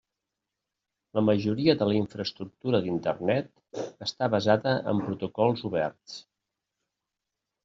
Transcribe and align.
La 1.17 1.23
majoria 1.25 1.75
de 1.81 1.87
la 1.89 1.97
infraestructura 1.99 2.79
d'Internet 2.85 3.51
està 4.07 4.31
basada 4.37 4.75
en 4.95 5.03
protocols 5.11 5.65
oberts. 5.71 6.19